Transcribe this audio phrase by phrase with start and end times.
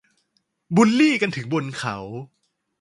[0.75, 1.97] บุลลี่กันถึงบนเขา